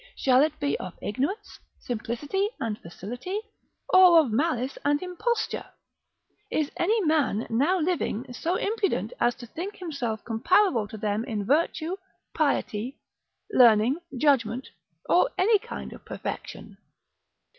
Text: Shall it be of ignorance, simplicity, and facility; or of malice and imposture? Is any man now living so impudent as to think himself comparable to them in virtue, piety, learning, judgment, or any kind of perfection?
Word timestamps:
Shall 0.15 0.41
it 0.41 0.59
be 0.59 0.79
of 0.79 0.97
ignorance, 0.99 1.59
simplicity, 1.77 2.49
and 2.59 2.75
facility; 2.79 3.39
or 3.93 4.17
of 4.21 4.31
malice 4.31 4.75
and 4.83 4.99
imposture? 4.99 5.67
Is 6.49 6.71
any 6.75 6.99
man 7.05 7.45
now 7.51 7.77
living 7.77 8.25
so 8.33 8.55
impudent 8.55 9.13
as 9.19 9.35
to 9.35 9.45
think 9.45 9.75
himself 9.75 10.23
comparable 10.25 10.87
to 10.87 10.97
them 10.97 11.23
in 11.25 11.45
virtue, 11.45 11.97
piety, 12.33 12.97
learning, 13.51 13.97
judgment, 14.17 14.69
or 15.07 15.29
any 15.37 15.59
kind 15.59 15.93
of 15.93 16.03
perfection? 16.03 16.77